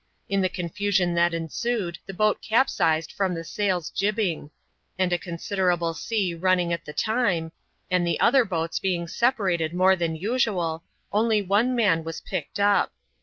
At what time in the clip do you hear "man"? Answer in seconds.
11.75-12.03